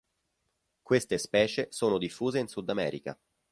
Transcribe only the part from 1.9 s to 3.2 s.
diffuse in Sudamerica.